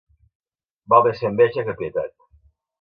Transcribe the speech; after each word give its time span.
Val 0.95 1.05
més 1.09 1.23
fer 1.25 1.29
enveja 1.33 1.69
que 1.71 1.79
pietat. 1.85 2.19